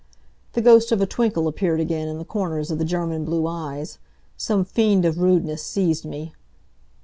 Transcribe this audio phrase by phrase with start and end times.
[0.53, 3.99] The ghost of a twinkle appeared again in the corners of the German blue eyes.
[4.35, 6.33] Some fiend of rudeness seized me.